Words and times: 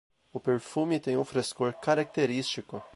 O 0.33 0.39
perfume 0.39 0.99
tem 0.99 1.15
um 1.15 1.23
frescor 1.23 1.73
característico 1.75 2.83